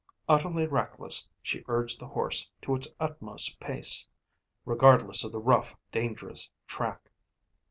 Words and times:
Utterly 0.27 0.65
reckless, 0.65 1.29
she 1.43 1.63
urged 1.67 1.99
the 1.99 2.07
horse 2.07 2.51
to 2.63 2.73
his 2.73 2.87
utmost 2.99 3.59
pace, 3.59 4.07
regardless 4.65 5.23
of 5.23 5.31
the 5.31 5.37
rough, 5.37 5.75
dangerous 5.91 6.49
track. 6.65 7.11